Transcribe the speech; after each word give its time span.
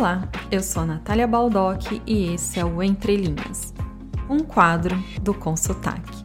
Olá, 0.00 0.26
eu 0.50 0.62
sou 0.62 0.84
a 0.84 0.86
Natália 0.86 1.26
Baldock 1.26 2.00
e 2.06 2.32
esse 2.32 2.58
é 2.58 2.64
o 2.64 2.82
Entre 2.82 3.16
Linhas, 3.16 3.74
um 4.30 4.38
quadro 4.38 4.96
do 5.20 5.34
Consotaque. 5.34 6.24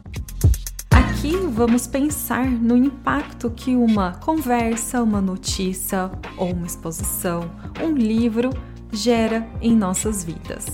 Aqui 0.90 1.36
vamos 1.36 1.86
pensar 1.86 2.50
no 2.50 2.74
impacto 2.74 3.50
que 3.50 3.76
uma 3.76 4.12
conversa, 4.12 5.02
uma 5.02 5.20
notícia 5.20 6.10
ou 6.38 6.54
uma 6.54 6.66
exposição, 6.66 7.50
um 7.84 7.92
livro 7.92 8.48
gera 8.90 9.46
em 9.60 9.76
nossas 9.76 10.24
vidas. 10.24 10.64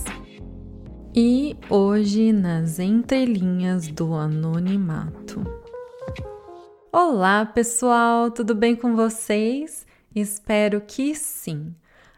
E 1.13 1.57
hoje 1.69 2.31
nas 2.31 2.79
entrelinhas 2.79 3.85
do 3.89 4.13
anonimato. 4.13 5.43
Olá, 6.89 7.45
pessoal, 7.45 8.31
tudo 8.31 8.55
bem 8.55 8.77
com 8.77 8.95
vocês? 8.95 9.85
Espero 10.15 10.79
que 10.79 11.13
sim. 11.13 11.75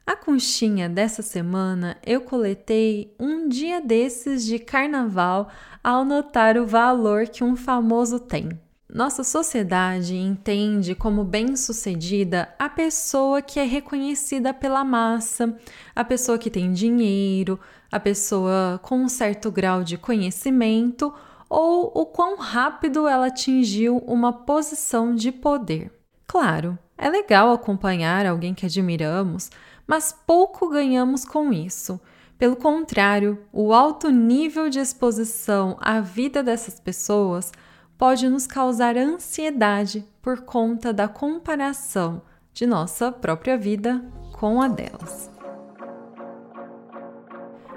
A 0.07 0.15
conchinha 0.15 0.87
dessa 0.87 1.23
semana 1.23 1.97
eu 2.05 2.21
coletei 2.21 3.15
um 3.19 3.49
dia 3.49 3.81
desses 3.81 4.45
de 4.45 4.59
carnaval 4.59 5.49
ao 5.83 6.05
notar 6.05 6.57
o 6.57 6.67
valor 6.67 7.27
que 7.27 7.43
um 7.43 7.55
famoso 7.55 8.19
tem. 8.19 8.49
Nossa 8.87 9.23
sociedade 9.23 10.15
entende 10.15 10.93
como 10.93 11.23
bem-sucedida 11.23 12.53
a 12.59 12.69
pessoa 12.69 13.41
que 13.41 13.59
é 13.59 13.63
reconhecida 13.63 14.53
pela 14.53 14.85
massa, 14.85 15.57
a 15.95 16.03
pessoa 16.03 16.37
que 16.37 16.51
tem 16.51 16.71
dinheiro, 16.71 17.59
a 17.91 17.99
pessoa 17.99 18.79
com 18.83 18.97
um 18.99 19.09
certo 19.09 19.49
grau 19.49 19.83
de 19.83 19.97
conhecimento 19.97 21.11
ou 21.49 21.91
o 21.95 22.05
quão 22.05 22.37
rápido 22.37 23.07
ela 23.07 23.25
atingiu 23.25 23.97
uma 24.05 24.31
posição 24.31 25.15
de 25.15 25.31
poder. 25.31 25.91
Claro, 26.27 26.77
é 26.97 27.09
legal 27.09 27.51
acompanhar 27.51 28.25
alguém 28.25 28.53
que 28.53 28.65
admiramos, 28.65 29.49
mas 29.87 30.13
pouco 30.25 30.69
ganhamos 30.69 31.25
com 31.25 31.53
isso. 31.53 31.99
Pelo 32.37 32.55
contrário, 32.55 33.43
o 33.51 33.73
alto 33.73 34.09
nível 34.09 34.69
de 34.69 34.79
exposição 34.79 35.77
à 35.79 36.01
vida 36.01 36.43
dessas 36.43 36.79
pessoas 36.79 37.51
pode 37.97 38.27
nos 38.27 38.45
causar 38.45 38.97
ansiedade 38.97 40.05
por 40.21 40.41
conta 40.41 40.91
da 40.91 41.07
comparação 41.07 42.21
de 42.53 42.65
nossa 42.65 43.11
própria 43.11 43.57
vida 43.57 44.03
com 44.33 44.61
a 44.61 44.67
delas. 44.67 45.31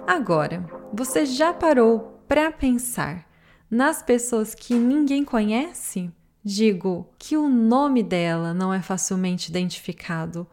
Agora, 0.06 0.64
você 0.92 1.26
já 1.26 1.52
parou 1.52 2.20
para 2.26 2.50
pensar 2.50 3.28
nas 3.70 4.02
pessoas 4.02 4.54
que 4.54 4.74
ninguém 4.74 5.24
conhece? 5.24 6.10
Digo 6.42 7.06
que 7.18 7.36
o 7.36 7.48
nome 7.48 8.02
dela 8.02 8.54
não 8.54 8.72
é 8.72 8.80
facilmente 8.80 9.50
identificado 9.50 10.46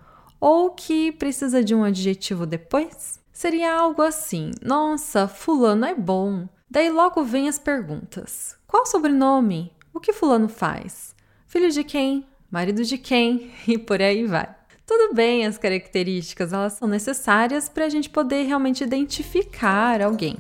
ou 0.45 0.69
que 0.69 1.11
precisa 1.11 1.63
de 1.63 1.73
um 1.73 1.83
adjetivo 1.83 2.45
depois? 2.45 3.19
Seria 3.33 3.73
algo 3.73 4.03
assim: 4.03 4.51
Nossa, 4.61 5.27
Fulano 5.27 5.85
é 5.85 5.95
bom. 5.95 6.47
Daí 6.69 6.91
logo 6.91 7.23
vem 7.23 7.49
as 7.49 7.57
perguntas: 7.57 8.55
Qual 8.67 8.85
sobrenome? 8.85 9.73
O 9.91 9.99
que 9.99 10.13
Fulano 10.13 10.47
faz? 10.47 11.15
Filho 11.47 11.71
de 11.71 11.83
quem? 11.83 12.27
Marido 12.51 12.83
de 12.83 12.95
quem? 12.95 13.51
E 13.67 13.75
por 13.75 13.99
aí 13.99 14.27
vai. 14.27 14.47
Tudo 14.85 15.15
bem, 15.15 15.47
as 15.47 15.57
características 15.57 16.53
elas 16.53 16.73
são 16.73 16.87
necessárias 16.87 17.67
para 17.67 17.85
a 17.85 17.89
gente 17.89 18.07
poder 18.07 18.43
realmente 18.43 18.83
identificar 18.83 19.99
alguém. 19.99 20.37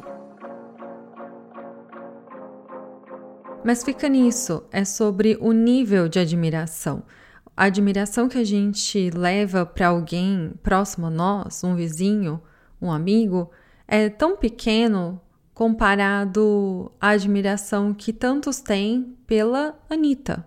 Mas 3.63 3.83
fica 3.83 4.07
nisso, 4.07 4.63
é 4.71 4.85
sobre 4.85 5.35
o 5.41 5.51
nível 5.51 6.07
de 6.07 6.19
admiração. 6.19 7.01
A 7.57 7.65
admiração 7.65 8.27
que 8.27 8.37
a 8.37 8.43
gente 8.43 9.09
leva 9.11 9.65
para 9.65 9.87
alguém 9.87 10.53
próximo 10.61 11.07
a 11.07 11.09
nós, 11.09 11.63
um 11.63 11.73
vizinho, 11.73 12.41
um 12.81 12.91
amigo, 12.91 13.49
é 13.87 14.09
tão 14.09 14.35
pequeno 14.35 15.21
comparado 15.53 16.91
à 16.99 17.09
admiração 17.09 17.93
que 17.93 18.11
tantos 18.11 18.59
têm 18.59 19.15
pela 19.25 19.79
Anitta. 19.89 20.45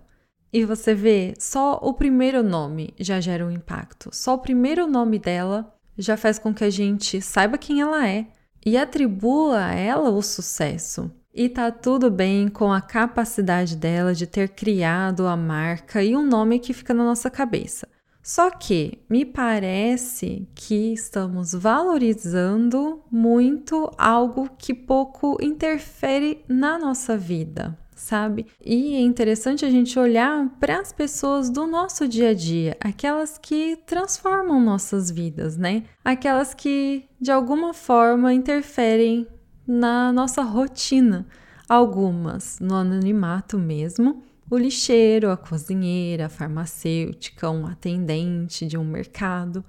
E 0.52 0.66
você 0.66 0.94
vê, 0.94 1.32
só 1.38 1.78
o 1.82 1.94
primeiro 1.94 2.42
nome 2.42 2.92
já 2.98 3.20
gera 3.20 3.46
um 3.46 3.50
impacto. 3.50 4.10
Só 4.12 4.34
o 4.34 4.38
primeiro 4.38 4.86
nome 4.86 5.18
dela 5.18 5.74
já 5.96 6.16
faz 6.16 6.38
com 6.38 6.52
que 6.52 6.64
a 6.64 6.70
gente 6.70 7.22
saiba 7.22 7.56
quem 7.56 7.80
ela 7.80 8.06
é 8.06 8.26
e 8.64 8.76
atribua 8.76 9.64
a 9.64 9.74
ela 9.74 10.10
o 10.10 10.20
sucesso. 10.20 11.10
E 11.34 11.48
tá 11.48 11.70
tudo 11.70 12.10
bem 12.10 12.48
com 12.48 12.72
a 12.72 12.80
capacidade 12.80 13.76
dela 13.76 14.14
de 14.14 14.26
ter 14.26 14.48
criado 14.48 15.26
a 15.26 15.36
marca 15.36 16.02
e 16.02 16.16
um 16.16 16.26
nome 16.26 16.58
que 16.58 16.72
fica 16.72 16.94
na 16.94 17.04
nossa 17.04 17.30
cabeça. 17.30 17.86
Só 18.22 18.50
que 18.50 18.98
me 19.08 19.24
parece 19.24 20.46
que 20.54 20.92
estamos 20.92 21.52
valorizando 21.54 23.02
muito 23.10 23.90
algo 23.96 24.50
que 24.58 24.74
pouco 24.74 25.38
interfere 25.40 26.44
na 26.46 26.78
nossa 26.78 27.16
vida, 27.16 27.78
sabe? 27.94 28.46
E 28.62 28.96
é 28.96 29.00
interessante 29.00 29.64
a 29.64 29.70
gente 29.70 29.98
olhar 29.98 30.46
para 30.60 30.78
as 30.78 30.92
pessoas 30.92 31.48
do 31.48 31.66
nosso 31.66 32.06
dia 32.06 32.30
a 32.30 32.34
dia, 32.34 32.76
aquelas 32.80 33.38
que 33.38 33.76
transformam 33.86 34.60
nossas 34.60 35.10
vidas, 35.10 35.56
né? 35.56 35.84
Aquelas 36.04 36.52
que 36.52 37.04
de 37.18 37.30
alguma 37.30 37.72
forma 37.72 38.34
interferem 38.34 39.26
na 39.68 40.10
nossa 40.10 40.40
rotina. 40.40 41.26
Algumas 41.68 42.58
no 42.58 42.74
anonimato 42.74 43.58
mesmo, 43.58 44.22
o 44.50 44.56
lixeiro, 44.56 45.30
a 45.30 45.36
cozinheira, 45.36 46.26
a 46.26 46.28
farmacêutica, 46.30 47.50
um 47.50 47.66
atendente 47.66 48.66
de 48.66 48.78
um 48.78 48.84
mercado. 48.84 49.62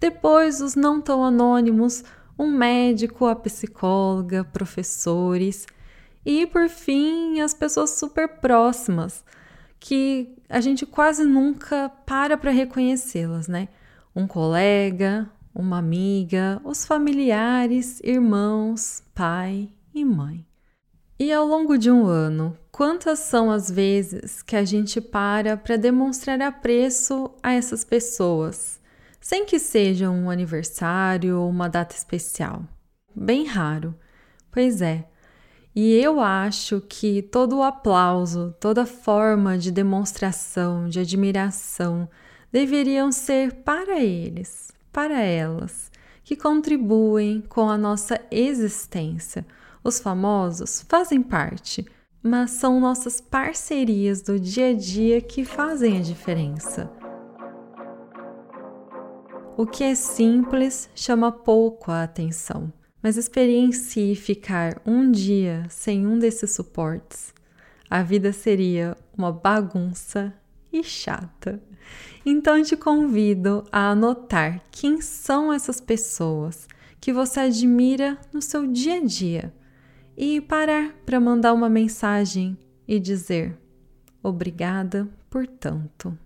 Depois, 0.00 0.62
os 0.62 0.74
não 0.74 1.02
tão 1.02 1.22
anônimos, 1.22 2.02
um 2.38 2.50
médico, 2.50 3.26
a 3.26 3.36
psicóloga, 3.36 4.42
professores. 4.42 5.66
E 6.24 6.46
por 6.46 6.70
fim, 6.70 7.40
as 7.40 7.52
pessoas 7.52 7.90
super 7.90 8.26
próximas, 8.40 9.22
que 9.78 10.34
a 10.48 10.62
gente 10.62 10.86
quase 10.86 11.24
nunca 11.24 11.90
para 12.06 12.38
para 12.38 12.50
reconhecê-las, 12.50 13.46
né? 13.46 13.68
Um 14.16 14.26
colega, 14.26 15.28
uma 15.54 15.78
amiga, 15.78 16.60
os 16.64 16.84
familiares, 16.84 18.00
irmãos, 18.02 19.02
pai 19.14 19.68
e 19.94 20.04
mãe. 20.04 20.44
E 21.18 21.32
ao 21.32 21.46
longo 21.46 21.78
de 21.78 21.90
um 21.90 22.06
ano, 22.06 22.58
quantas 22.72 23.20
são 23.20 23.50
as 23.50 23.70
vezes 23.70 24.42
que 24.42 24.56
a 24.56 24.64
gente 24.64 25.00
para 25.00 25.56
para 25.56 25.76
demonstrar 25.76 26.42
apreço 26.42 27.30
a 27.40 27.52
essas 27.52 27.84
pessoas, 27.84 28.80
sem 29.20 29.46
que 29.46 29.60
seja 29.60 30.10
um 30.10 30.28
aniversário 30.28 31.38
ou 31.38 31.48
uma 31.48 31.68
data 31.68 31.94
especial? 31.94 32.64
Bem 33.14 33.46
raro. 33.46 33.94
Pois 34.50 34.82
é. 34.82 35.08
E 35.74 35.92
eu 35.94 36.20
acho 36.20 36.80
que 36.80 37.22
todo 37.22 37.58
o 37.58 37.62
aplauso, 37.62 38.54
toda 38.60 38.84
forma 38.84 39.56
de 39.56 39.70
demonstração, 39.70 40.88
de 40.88 41.00
admiração, 41.00 42.08
deveriam 42.52 43.10
ser 43.10 43.52
para 43.62 44.00
eles, 44.00 44.73
para 44.94 45.20
elas, 45.20 45.90
que 46.22 46.36
contribuem 46.36 47.42
com 47.42 47.68
a 47.68 47.76
nossa 47.76 48.18
existência. 48.30 49.44
Os 49.82 49.98
famosos 49.98 50.86
fazem 50.88 51.20
parte, 51.20 51.84
mas 52.22 52.52
são 52.52 52.78
nossas 52.80 53.20
parcerias 53.20 54.22
do 54.22 54.38
dia 54.38 54.70
a 54.70 54.72
dia 54.72 55.20
que 55.20 55.44
fazem 55.44 55.98
a 55.98 56.00
diferença. 56.00 56.88
O 59.56 59.66
que 59.66 59.82
é 59.82 59.96
simples 59.96 60.88
chama 60.94 61.32
pouco 61.32 61.90
a 61.90 62.04
atenção, 62.04 62.72
mas 63.02 63.16
experiencie 63.16 64.14
ficar 64.14 64.80
um 64.86 65.10
dia 65.10 65.66
sem 65.68 66.06
um 66.06 66.18
desses 66.18 66.54
suportes. 66.54 67.34
A 67.90 68.02
vida 68.02 68.32
seria 68.32 68.96
uma 69.16 69.32
bagunça 69.32 70.32
e 70.74 70.82
chata. 70.82 71.62
Então 72.26 72.60
te 72.62 72.76
convido 72.76 73.64
a 73.70 73.90
anotar 73.90 74.60
quem 74.70 75.00
são 75.00 75.52
essas 75.52 75.80
pessoas 75.80 76.66
que 77.00 77.12
você 77.12 77.40
admira 77.40 78.18
no 78.32 78.42
seu 78.42 78.66
dia 78.66 78.96
a 78.96 79.04
dia 79.04 79.54
e 80.16 80.40
parar 80.40 80.94
para 81.06 81.20
mandar 81.20 81.52
uma 81.52 81.68
mensagem 81.68 82.58
e 82.88 82.98
dizer 82.98 83.56
obrigada 84.22 85.08
por 85.30 85.46
tanto. 85.46 86.18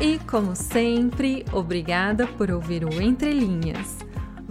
E 0.00 0.18
como 0.20 0.56
sempre, 0.56 1.44
obrigada 1.52 2.26
por 2.26 2.50
ouvir 2.50 2.84
o 2.84 3.00
Entre 3.00 3.32
Linhas. 3.32 3.98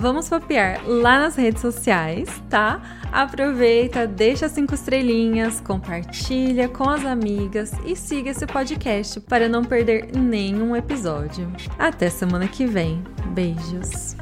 Vamos 0.02 0.28
papear 0.28 0.82
lá 0.84 1.20
nas 1.20 1.36
redes 1.36 1.62
sociais, 1.62 2.28
tá? 2.50 2.82
Aproveita, 3.12 4.08
deixa 4.08 4.50
cinco 4.50 4.74
estrelinhas, 4.74 5.62
compartilha 5.62 6.68
com 6.68 6.90
as 6.90 7.06
amigas 7.06 7.72
e 7.86 7.96
siga 7.96 8.32
esse 8.32 8.48
podcast 8.48 9.20
para 9.20 9.48
não 9.48 9.64
perder 9.64 10.10
nenhum 10.18 10.76
episódio. 10.76 11.48
Até 11.78 12.10
semana 12.10 12.48
que 12.48 12.66
vem. 12.66 13.04
Beijos! 13.28 14.16